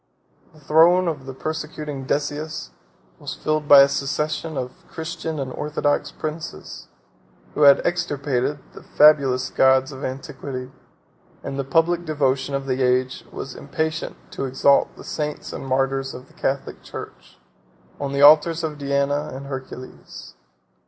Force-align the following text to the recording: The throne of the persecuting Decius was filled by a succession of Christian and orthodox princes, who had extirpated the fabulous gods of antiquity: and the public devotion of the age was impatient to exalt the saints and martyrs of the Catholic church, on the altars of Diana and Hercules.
The 0.51 0.59
throne 0.59 1.07
of 1.07 1.27
the 1.27 1.33
persecuting 1.35 2.05
Decius 2.05 2.71
was 3.19 3.35
filled 3.35 3.67
by 3.67 3.81
a 3.81 3.87
succession 3.87 4.57
of 4.57 4.83
Christian 4.87 5.37
and 5.37 5.53
orthodox 5.53 6.11
princes, 6.11 6.87
who 7.53 7.61
had 7.61 7.85
extirpated 7.85 8.57
the 8.73 8.81
fabulous 8.81 9.51
gods 9.51 9.91
of 9.91 10.03
antiquity: 10.03 10.71
and 11.43 11.59
the 11.59 11.63
public 11.63 12.03
devotion 12.03 12.55
of 12.55 12.65
the 12.65 12.81
age 12.81 13.25
was 13.31 13.53
impatient 13.53 14.15
to 14.31 14.45
exalt 14.45 14.95
the 14.95 15.03
saints 15.03 15.53
and 15.53 15.67
martyrs 15.67 16.15
of 16.15 16.25
the 16.25 16.33
Catholic 16.33 16.81
church, 16.81 17.37
on 17.99 18.11
the 18.11 18.23
altars 18.23 18.63
of 18.63 18.79
Diana 18.79 19.29
and 19.31 19.45
Hercules. 19.45 20.33